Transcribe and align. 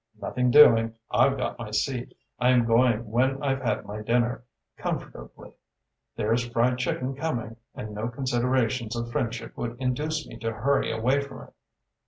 "Nothing 0.19 0.49
doing. 0.49 0.95
I've 1.11 1.37
got 1.37 1.59
my 1.59 1.69
seat. 1.69 2.17
I 2.39 2.49
am 2.49 2.65
going 2.65 3.11
when 3.11 3.43
I've 3.43 3.61
had 3.61 3.85
my 3.85 4.01
dinner 4.01 4.43
comfortably. 4.75 5.51
There's 6.15 6.47
fried 6.49 6.79
chicken 6.79 7.13
coming 7.15 7.55
and 7.75 7.91
no 7.93 8.07
considerations 8.09 8.95
of 8.95 9.11
friendship 9.11 9.55
would 9.57 9.77
induce 9.79 10.25
me 10.25 10.39
to 10.39 10.53
hurry 10.53 10.91
away 10.91 11.21
from 11.21 11.49
it." 11.49 11.53